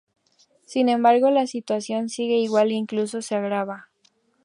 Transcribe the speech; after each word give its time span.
Sin 0.65 0.89
embargo, 0.89 1.29
la 1.29 1.45
situación 1.45 2.09
sigue 2.09 2.37
igual 2.37 2.71
e 2.71 2.73
incluso 2.73 3.21
se 3.21 3.35
agrava. 3.35 3.89